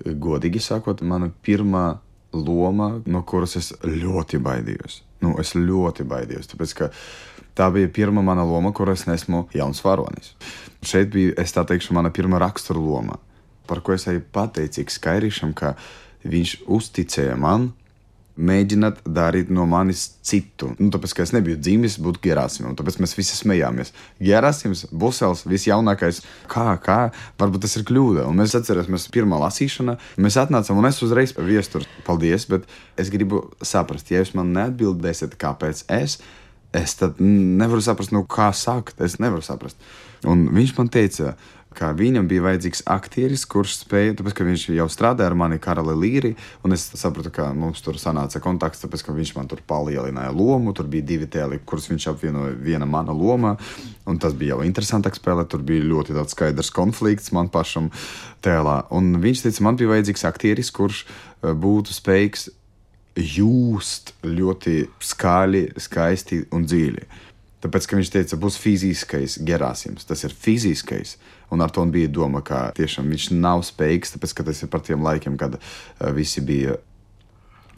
[0.03, 1.87] godīgi sakot, mana pirmā
[2.35, 5.01] loma, no kuras es ļoti baidījos.
[5.23, 6.89] Nu, es ļoti baidījos, tāpēc ka
[7.55, 10.33] Tā bija pirmā mana loma, kur es nesmu jauns varonis.
[10.85, 13.15] Šeit bija, es tā teikšu, mana pirmā rakstura loma,
[13.69, 15.73] par ko es arī pateicīgs Skairišam, ka
[16.27, 17.71] viņš uzticēja man,
[18.35, 20.73] mēģināt darīt no manis citu.
[20.79, 23.93] Nu, tāpēc, ka es nebiju dzimis būt Gerāsimam, tāpēc mēs visi smējāmies.
[24.19, 26.99] Gerāsims, Busels, visjaunākais, kā, kā,
[27.39, 28.25] varbūt tas ir kļūda.
[28.27, 32.67] Un mēs atceramies, pirmā lasīšana, mēs atnācām un es uzreiz viestur, paldies, bet
[32.99, 36.19] es gribu saprast, ja jūs man neatbildēsiet, kāpēc es
[36.75, 38.99] es nevaru saprast, nu, kā sākt.
[39.03, 39.79] Es nevaru saprast.
[40.25, 41.35] Un viņš man teica,
[41.75, 45.95] ka viņam bija vajadzīgs aktieris, kurš spēja, tāpēc, ka viņš jau strādāja ar mani karali
[45.99, 46.31] līri,
[46.65, 50.73] un es sapratu, ka mums tur sanāca kontakts, tāpēc, ka viņš man tur palielināja lomu,
[50.75, 53.55] tur bija divi tēli, kurus viņš apvienoja viena mana loma,
[54.07, 57.91] un tas bija jau interesantāk spēlēt, tur bija ļoti tāds skaidrs konflikts man pašam
[58.45, 62.49] tēlā, un viņš teica, man bija vajadzīgs aktieris, kurš eh, būtu spējīgs
[63.15, 67.05] jūst ļoti skaļi, skaisti un dziļi.
[67.65, 71.15] Tāpēc, ka viņš teica, būs fiziskais gerāsims, tas ir fiziskais.
[71.53, 74.83] Un ar to bija doma, ka tiešām viņš nav spējīgs, tāpēc, ka tas ir par
[74.85, 75.63] tiem laikiem, kad uh,
[76.13, 76.75] visi bija.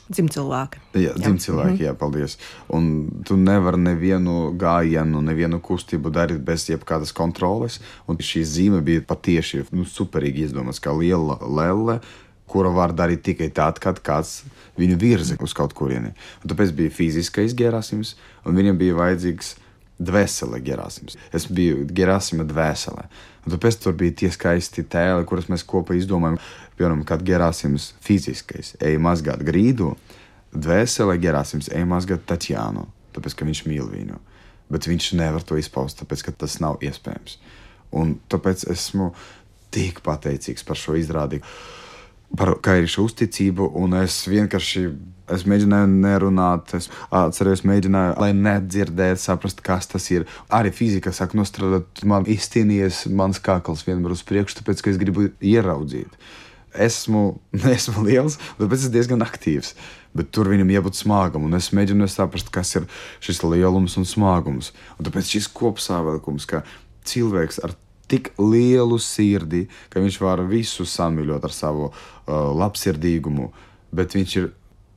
[0.07, 0.81] Dzimcilvēki.
[1.03, 1.91] Jā, dzimcilvēki, jā.
[1.91, 1.95] Mhm.
[1.95, 2.37] jā, paldies.
[2.73, 7.79] Un tu nevari nevienu gājienu, nevienu kustību darīt bez jebkādas kontroles.
[8.07, 11.99] Un šī zīme bija patiesi nu, superīgi izdomāta, kā liela lēle,
[12.47, 14.41] kura var darīt tikai tad, kad kāds
[14.79, 16.13] viņu virza uz kaut kurieni.
[16.41, 18.15] Un tāpēc bija fiziskais gerāsims,
[18.47, 19.55] un viņam bija vajadzīgs
[19.97, 21.17] dvēsele gerāsims.
[21.33, 23.07] Es biju gerāsima dvēsele.
[23.45, 26.37] Un tāpēc tur bija tie skaisti tēli, kurus mēs kopā izdomājam.
[26.77, 29.95] Piemēram, kad gerāsims fiziskais ej mazgāt grīdu,
[30.53, 34.19] dvēsele gerāsims ej mazgāt Tatjānu, tāpēc ka viņš mīl viņu.
[34.69, 37.39] Bet viņš nevar to izpaust, tāpēc ka tas nav iespējams.
[37.97, 39.13] Un tāpēc esmu
[39.73, 41.47] tik pateicīgs par šo izrādījumu
[42.37, 44.87] par kairīšu uzticību, un es vienkārši
[45.33, 50.27] es mēģināju nerunāt, es atceros, mēģināju, lai nedzirdētu, saprast, kas tas ir.
[50.53, 55.29] Arī fizika saka, nostrādāt, man izcīnījies mans kakls vienmēr uz priekšu, tāpēc, ka es gribu
[55.43, 56.19] ieraudzīt.
[56.87, 57.23] Esmu,
[57.77, 59.73] esmu liels, tāpēc esmu diezgan aktīvs.
[60.17, 62.87] Bet tur viņam jābūt smagam, un es mēģinu saprast, kas ir
[63.23, 64.71] šis lielums un smagums.
[64.97, 66.63] Un tāpēc šis kopsavilkums, ka
[67.07, 67.75] cilvēks ar
[68.11, 71.97] tik lielu sirdi, ka viņš var visu samīļot ar savu uh,
[72.55, 73.51] labsirdīgumu,
[73.95, 74.49] bet viņš ir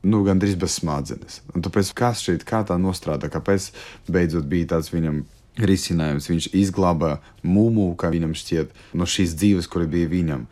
[0.06, 1.40] nu, gandrīz bez smadzenes.
[1.54, 3.70] Un tāpēc kas šeit kā tā nostrādā, kāpēc
[4.08, 5.24] beidzot bija tāds viņam
[5.58, 6.28] risinājums.
[6.30, 10.46] Viņš izglāba mūmu, kā viņam šķiet, no šīs dzīves, kura bija viņam.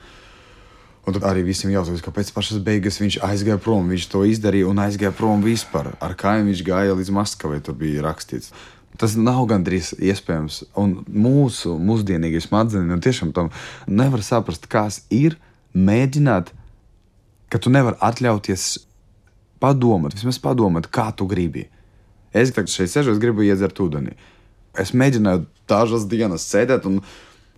[1.08, 3.86] Un tad arī visiem jautājums, kāpēc pašas beigas viņš aizgāja prom.
[3.88, 5.94] Viņš to izdarīja un aizgāja prom vispār.
[6.04, 8.52] Ar kājām viņš gāja līdz Maskavai, tur bija rakstīts.
[8.98, 10.62] Tas nav gandrīz iespējams.
[10.78, 13.52] Un mūsu mūsdienīgie smadzenes nu, tiešām tam
[13.86, 15.36] nevar saprast, kas ir
[15.78, 16.50] mēģināt,
[17.48, 18.64] ka tu nevari atļauties
[19.62, 21.68] padomāt, vismaz padomāt, kā tu gribi.
[22.34, 24.16] Es tagad šeit sēžu, es gribu iedzert ūdeni.
[24.78, 27.00] Es mēģināju dažas dienas sēdēt un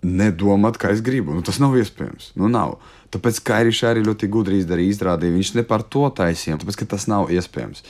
[0.05, 1.33] nedomāt, kā es gribu.
[1.33, 2.31] Nu, tas nav iespējams.
[2.37, 2.77] Nu, nav.
[3.13, 5.35] Tāpēc Kairīša arī ļoti gudri izdarīja, izrādīja.
[5.35, 7.83] Viņš ne par to taisīja, tāpēc ka tas nav iespējams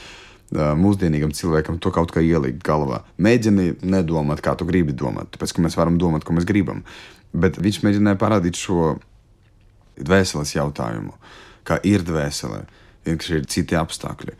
[0.52, 3.02] mūsdienīgam cilvēkam to kaut kā ielikt galvā.
[3.22, 6.84] Mēģini nedomāt, kā tu gribi domāt, tāpēc ka mēs varam domāt, ko mēs gribam.
[7.32, 8.98] Bet viņš mēģināja parādīt šo
[10.02, 11.16] dvēseles jautājumu,
[11.68, 12.66] kā ir dvēsele,
[13.08, 14.36] vienkārši ir citi apstākļi.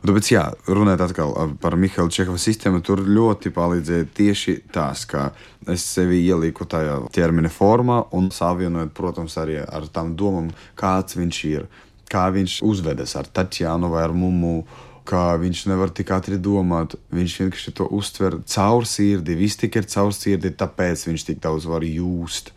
[0.00, 5.26] Un tāpēc, jā, runājot atkal par Mihaila Čehova sistēmu, tur ļoti palīdzēja tieši tas, ka
[5.68, 10.48] es sevi ieliku tajā ķermeņa formā un savienojot, protams, arī ar tām domām,
[10.80, 11.68] kāds viņš ir,
[12.08, 14.62] kā viņš uzvedas ar Tatjānu vai ar Mumu
[15.10, 16.94] ka viņš nevar tik ātri domāt.
[17.14, 19.38] Viņš vienkārši to uztver caur sirdi.
[19.38, 22.54] Viss tik ir caur sirdi, tāpēc viņš tik daudz var jūst.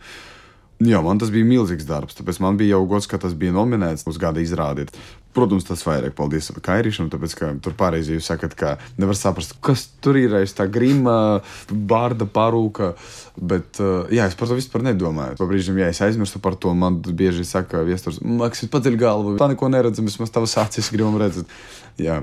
[0.84, 2.16] Jā, man tas bija milzīgs darbs.
[2.18, 4.88] Tāpēc man bija jau gods, ka tas bija nominēts uz gada izrādi.
[5.34, 9.88] Protams, tas vairāk paldies Kairišam, tāpēc, ka tur pareizi jūs sakat, ka nevar saprast, kas
[10.02, 12.92] tur ir aiz tā grima, bārda parūka.
[13.34, 15.38] Bet, uh, jā, es par to vispār nedomāju.
[15.40, 19.50] Pa brīžam, ja es aizmirstu par to, man bieži saka, viesturs, Maksis, paceļ galvu, tā
[19.50, 21.50] neko neredzam, vismaz tavas acis gribam redzēt.
[21.98, 22.22] Jā,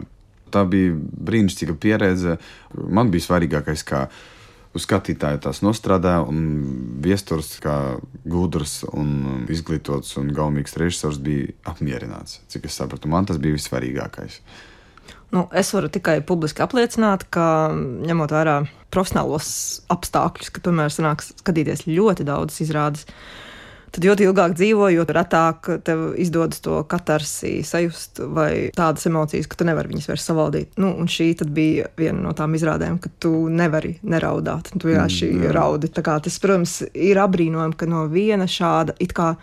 [0.54, 0.94] tā bija
[1.30, 2.38] brīnišķīga pieredze.
[2.76, 4.06] Man bija svarīgākais, kā
[4.72, 6.42] uz skatītāju tās nostrādā, un
[7.04, 7.78] viesturs, kā
[8.24, 12.40] gudrs, un izglītots un gaumīgs režisors, bija apmierināts.
[12.52, 14.42] Cik es sapratu, man tas bija vissvarīgākais.
[15.32, 18.58] Nu, es varu tikai publiski apliecināt, ka ņemot vērā
[18.92, 19.52] profesionālos
[19.92, 23.08] apstākļus, ka tomēr sanāks skatīties ļoti daudz izrādes.
[23.92, 29.60] Tad, jo ilgāk dzīvo, jo retāk tev izdodas to katarsi sajust, vai tādas emocijas, ka
[29.60, 30.78] tu nevari viņas vairs savaldīt.
[30.80, 34.72] Nu, un šī bija viena no tām izrādēm, ka tu nevari neraudāt.
[34.72, 35.92] Tu vienkārši mm, raudi.
[35.92, 39.34] Tas, protams, ir apbrīnojami, ka no viena šāda it kā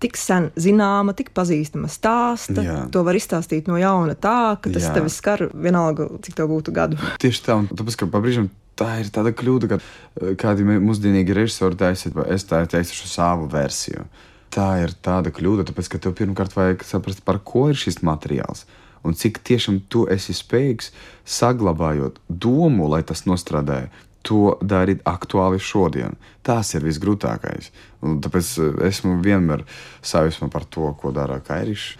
[0.00, 2.64] tik sen zināma, tik pazīstama stāsta.
[2.64, 2.78] Jā.
[2.90, 4.96] To var izstāstīt no jauna tā, ka tas Jā.
[4.96, 6.98] tevi skar vienalga, cik tev būtu gadu.
[7.22, 8.48] Tieši tā, un tāpēc, ka pabrīžam
[8.80, 14.06] tā ir tāda kļūda, ka eh, kādi mūsdienīgi režisori taisa, es tā taisu savu versiju.
[14.50, 18.64] Tā ir tāda kļūda, tāpēc, ka tev pirmkārt vajag saprast, par ko ir šis materiāls.
[19.06, 20.90] Un cik tiešām tu esi spējīgs
[21.24, 23.88] saglabājot domu, lai tas nostrādāja,
[24.26, 26.18] to darīt aktuāli šodien.
[26.44, 27.70] Tas ir visgrūtākais.
[28.04, 29.64] Un tāpēc eh, esmu vienmēr
[30.02, 31.94] sajūsmā par to, ko dara Kairišs.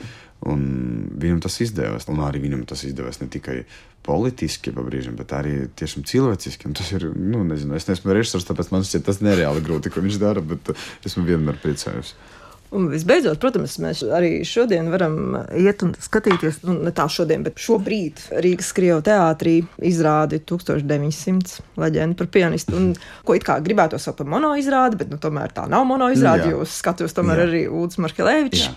[0.51, 0.61] Un
[1.21, 2.09] viņam tas izdevās.
[2.09, 3.59] Un arī viņam tas izdevās ne tikai
[4.11, 6.67] politiski, brīžiem, bet arī tiešām cilvēciski.
[6.67, 10.03] Un tas ir, nu, nezinu, es neesmu režisors, tāpēc man šķiet, tas nereāli grūti, ko
[10.05, 10.75] viņš dara, bet
[11.07, 12.17] esmu vienmēr priecājos.
[12.71, 15.17] Un visbeidzot, protams, mēs arī šodien varam
[15.59, 19.57] iet un skatīties, nu, ne tā šodien, bet šobrīd Rīgas Krievu teātrī
[19.89, 22.77] izrādi 1900 leģendu par pianistu.
[22.79, 22.93] Un,
[23.27, 26.53] ko it kā gribētu saukt par mono izrādi, bet nu, tomēr tā nav mono izrādi,
[26.55, 27.49] jo skatos tomēr Jā.
[27.49, 28.71] arī Ulds Markelēvičs.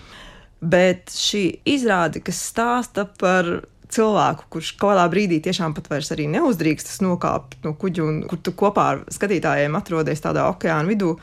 [0.64, 3.46] Bet šī izrāde, kas stāsta par
[3.94, 8.90] cilvēku, kurš kādā brīdī tiešām pat vairs neuzdrīkstas nokāpt no kuģa un kur tu kopā
[8.94, 11.14] ar skatītājiem atrodies tādā okeāna vidū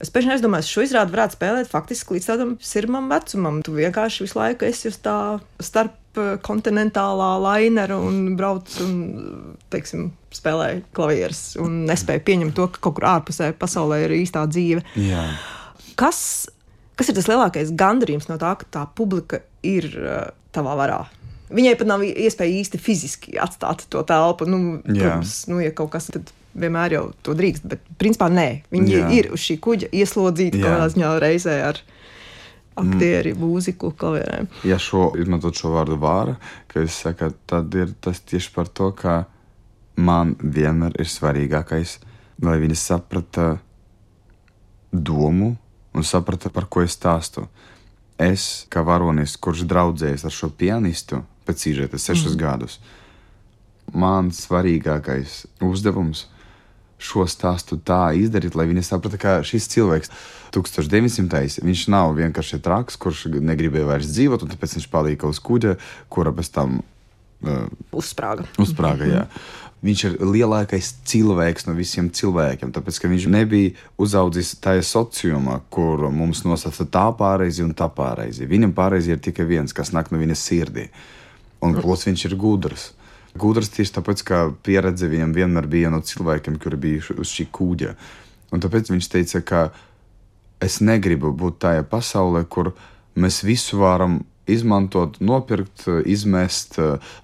[0.00, 3.58] Es pēkšņi aizdomājos, šo izrādi varētu spēlēt faktiski līdz tādam sirmam vecumam.
[3.64, 5.16] Tu vienkārši visu laiku esi uz tā
[5.60, 8.94] starp eh, kontinentālā lainera un brauc un,
[9.72, 14.86] teiksim, spēlē klavierus un nespēja pieņemt to, ka kaut kur ārpusē pasaulē ir īstā dzīve.
[15.04, 15.26] Jā.
[16.00, 16.22] Kas,
[16.96, 21.02] kas ir tas lielākais gandarījums no tā, ka tā publika ir uh, tavā varā?
[21.50, 24.46] Viņai pat nav iespēja īsti fiziski atstāt to telpu.
[24.46, 28.94] Nu, protams, nu, ja kaut kas tad vienmēr jau to drīkst, bet principā nē, viņi
[28.94, 29.08] Jā.
[29.14, 31.80] ir uz šī kuģa ieslodzīti kaut kādā ziņā reizē ar
[32.80, 33.40] aktieri, mm.
[33.42, 34.48] mūziku, klavierēm.
[34.66, 36.36] Ja šo izmantot šo vārdu vāra,
[36.70, 39.24] ka es saku, tad ir tas tieši par to, ka
[40.00, 41.98] man vienmēr ir svarīgākais,
[42.46, 43.50] lai viņi saprata
[44.90, 45.54] domu
[45.94, 47.46] un saprata, par ko es stāstu.
[48.20, 52.40] Es, kā varonis, kurš draudzējas ar šo pianistu pēc īžēta sešus mm.
[52.40, 52.80] gadus,
[53.92, 56.28] man svarīgākais uzdevums
[57.00, 60.12] šo stāstu tā izdarīt, lai viņi saprastu, ka šis cilvēks,
[60.54, 61.64] 1900.
[61.64, 65.76] viņš nav vienkārši traks, kurš negribēja vairs dzīvot, un tāpēc viņš palika uz kuģa,
[66.12, 68.46] kura pēc tam uh, uzsprāga.
[68.58, 69.42] uzsprāga mm -hmm.
[69.80, 76.10] Viņš ir lielākais cilvēks no visiem cilvēkiem, tāpēc ka viņš nebija uzaudzis tajā sociumā, kur
[76.12, 78.48] mums nosaka tā pārreizi un tā pārreizi.
[78.48, 80.90] Viņam pārreizi ir tikai viens, kas nāk no viņa sirdī.
[81.64, 82.90] Un plus viņš ir gudrs.
[83.38, 87.94] Gudrs tieši tāpēc, ka pieredze viņam vienmēr bija no cilvēkiem, kuri bija uz šī kuģa.
[88.50, 89.60] Un tāpēc viņš teica, ka
[90.62, 92.72] es negribu būt tajā pasaulē, kur
[93.14, 94.20] mēs visu varam
[94.50, 96.78] izmantot, nopirkt, izmest,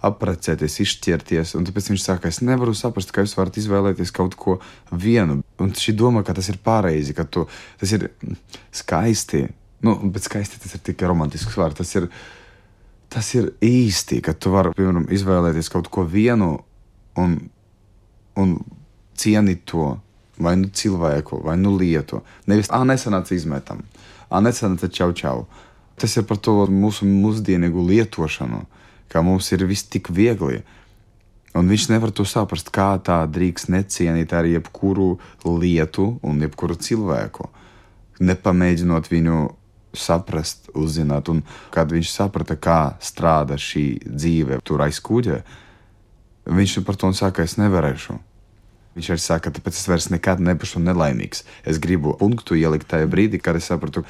[0.06, 1.56] apprecēties, izšķirties.
[1.58, 4.58] Un tāpēc viņš saka, es nevaru saprast, kā jūs varat izvēlēties kaut ko
[4.92, 5.40] vienu.
[5.62, 7.46] Un šī doma, ka tas ir pareizi, ka tu,
[7.80, 8.08] tas ir
[8.74, 9.46] skaisti.
[9.86, 11.80] Nu, bet skaisti tas ir tikai romantisks vārds.
[11.82, 12.08] Tas ir
[13.16, 16.58] tas ir īsti, ka tu vari piemēram, izvēlēties kaut ko vienu
[17.16, 17.38] un,
[18.36, 18.58] un
[19.16, 19.94] cienīt to
[20.36, 22.20] vai nu cilvēku, vai nu lietu.
[22.44, 23.80] Nevis, ah, nesanāca izmetam,
[24.28, 25.46] ah, nesanāca čau čau.
[25.96, 28.66] Tas ir par to mūsu mūsdienīgu lietošanu,
[29.08, 30.60] kā mums ir viss tik viegli.
[31.56, 35.14] Un viņš nevar to saprast, kā tā drīkst necienīt arī jebkuru
[35.48, 37.48] lietu un jebkuru cilvēku,
[38.20, 39.38] nepamēģinot viņu
[39.96, 41.42] saprast, uzzināt, un
[41.74, 45.40] kad viņš saprata, kā strādā šī dzīve tur aiz kuģa,
[46.46, 48.18] viņš par to saka, es nevarēšu.
[48.96, 51.44] Viņš arī saka, tāpēc es vairs nekad nebūšu nelaimīgs.
[51.68, 54.06] Es gribu punktu ielikt tajā brīdī, kad es sapratu,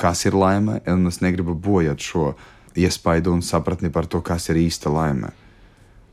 [0.00, 2.32] kas ir laime, un es negribu bojāt šo
[2.78, 5.34] iespaidu un sapratni par to, kas ir īsta laime.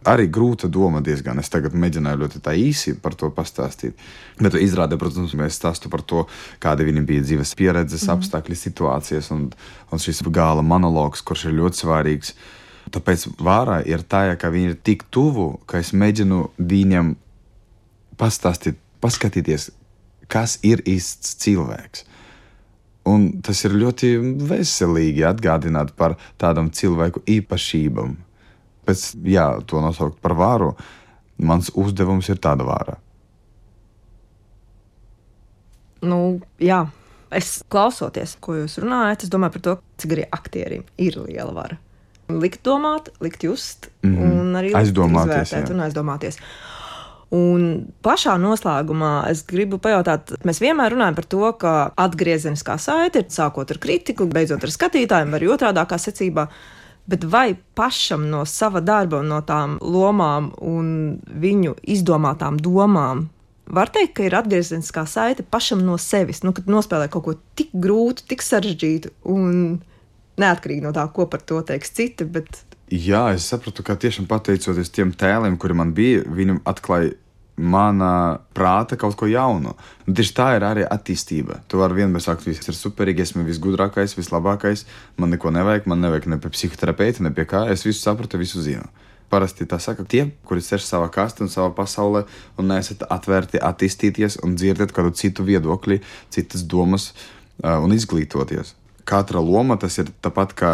[0.08, 1.40] Arī grūta doma diezgan.
[1.42, 3.98] Es tagad mēģināju ļoti tā īsi par to pastāstīt.
[4.40, 6.26] Bet izrādē, protams, mēs stāstu par to,
[6.64, 8.16] kāda viņam bija dzīves pieredzes, mm.
[8.16, 9.48] apstākļi, situācijas un,
[9.92, 12.36] un šis gala monologs, kurš ir ļoti svarīgs.
[12.94, 17.16] Tāpēc vārā ir tā, ka viņi ir tik tuvu, ka es mēģinu viņam
[18.20, 19.72] pastāstīt, paskatīties,
[20.32, 22.06] kas ir īsts cilvēks.
[23.08, 24.16] Un tas ir ļoti
[24.50, 28.18] veselīgi atgādināt par tādām cilvēku īpašībām
[28.88, 30.72] pēc jā, to nosaukt par vāru,
[31.38, 32.98] mans uzdevums ir tāda vāra.
[36.06, 36.86] Nu, jā,
[37.34, 41.82] es klausoties, ko jūs runājat, es domāju par to, cik arī aktierim ir liela vara.
[42.28, 44.40] Likt domāt, likt just, mm -hmm.
[44.40, 46.38] un arī aizdomāties, un aizdomāties.
[47.30, 53.26] Un pašā noslēgumā es gribu pajautāt, mēs vienmēr runājam par to, ka atgriezeniskā saite ir
[53.26, 56.48] sākot ar kritiku, beidzot ar skatītājiem, vai otrādākā secībā
[57.08, 60.88] bet vai pašam no sava darba no tām lomām un
[61.28, 63.28] viņu izdomātām domām
[63.68, 67.74] var teikt, ka ir atgriezeniskā saite pašam no sevis, nu, kad nospēlē kaut ko tik
[67.76, 69.78] grūtu, tik sarežģītu un
[70.40, 72.28] neatkarīgi no tā, ko par to teiks citi.
[72.32, 72.62] Bet...
[72.94, 77.16] Jā, es sapratu, ka tiešām pateicoties tiem tēliem, kuri man bija, viņi atklāja
[77.58, 79.74] mana prāta kaut ko jaunu.
[80.06, 81.62] Un tieši tā ir arī attīstība.
[81.68, 84.86] Tu vari vienmēr sakt, viss ir superīgi, esmu visgudrākais, vislabākais,
[85.18, 87.66] man neko nevajag, man nevajag ne pie psihoterapeita, ne pie kā.
[87.74, 88.86] Es visu sapratu, visu zinu.
[89.28, 92.24] Parasti tā saka tie, kuri sēž savā kastē un savā pasaulē,
[92.62, 96.00] un neesat atvērti attīstīties un dzirdat kādu citu viedokli,
[96.32, 98.78] citas domas uh, un izglītoties.
[99.08, 100.72] Katra loma tas ir tāpat kā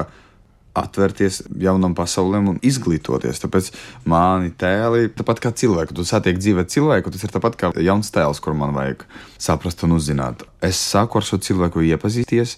[0.78, 3.42] atvērties jaunam pasaulēm un izglītoties.
[3.44, 3.70] Tāpēc
[4.10, 8.42] mani tēli, tāpat kā cilvēku, tu satiek dzīvē cilvēku, tas ir tāpat kā jauns tēls,
[8.44, 9.06] kur man vajag
[9.42, 10.46] saprast un uzzināt.
[10.66, 12.58] Es sāku ar šo cilvēku iepazīties.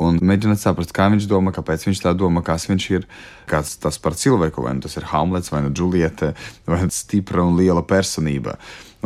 [0.00, 3.04] Un mēģināt saprast, kā viņš domā, kāpēc viņš tā domā, kas viņš ir,
[3.46, 6.32] kāds tas par cilvēku, vai nu tas ir Hamlets, vai nu Julieta,
[6.66, 8.56] vai stipra un liela personība.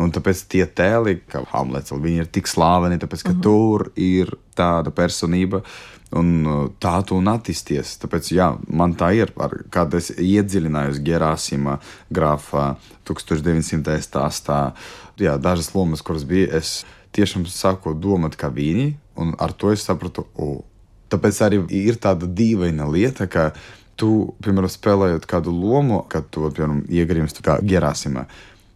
[0.00, 3.40] Un tāpēc tie tēli, kā Hamlets, viņi ir tik slaveni, tāpēc ka uh mhm.
[3.40, 3.44] -huh.
[3.44, 7.98] tur ir tāda personība, uh, Un uh, tā tu un attīsties.
[8.00, 9.34] Tāpēc, jā, man tā ir.
[9.72, 11.76] Kad es iedziļinājos Gerāsima
[12.08, 12.70] grāfā
[13.08, 13.98] 1900.
[14.04, 14.60] stāstā,
[15.20, 19.84] jā, dažas lomas, kuras bija, es tiešām sāku domāt kā viņi, un ar to es
[19.84, 20.62] sapratu, o.
[21.08, 23.50] Tāpēc arī ir tāda dīvaina lieta, ka
[23.96, 28.26] tu, piemēram, spēlējot kādu lomu, kad tu, piemēram, iegrimsti kā Gerāsima,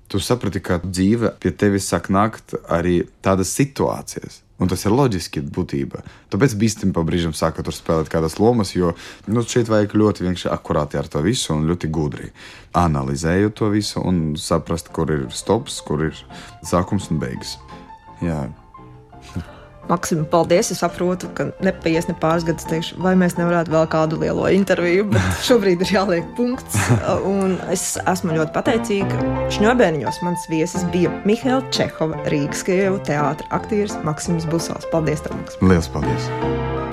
[0.09, 5.43] tu saprati, ka dzīve pie tevis sāk nākt arī tādas situācijas Un tas ir loģiski
[5.51, 6.05] būtība.
[6.31, 8.93] Tāpēc bīstami pa brīžam sāka tur spēlēt kādas lomas, jo
[9.27, 12.31] nu, šeit vajag ļoti vienkārši akurāti ar to visu un ļoti gudri
[12.79, 16.25] analizējot to visu un saprast, kur ir stops, kur ir
[16.63, 17.59] sākums un beigas.
[18.23, 18.47] Jā.
[19.91, 20.71] Maksim, paldies.
[20.73, 25.09] Es saprotu, ka nepaies ne pāris gadus, teikšu, vai mēs nevarētu vēl kādu lielo interviju,
[25.13, 26.79] bet šobrīd ir jāliek punkts.
[27.29, 29.21] Un es esmu ļoti pateicīga.
[29.59, 34.89] Šņobēniņos mans viesis bija Mihaila Čehova, Rīgas Krievu teātra aktieris Maksims Busals.
[34.95, 35.73] Paldies, tev, Maksim!
[35.73, 36.31] Lielas paldies!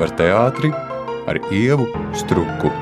[0.02, 0.74] Par teātri
[1.30, 2.74] ar Ievu Struku!